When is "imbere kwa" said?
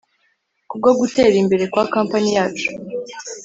1.43-1.83